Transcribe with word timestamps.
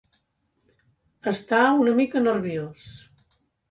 Està 1.33 1.61
una 1.85 1.97
mica 2.03 2.27
nerviós. 2.27 2.93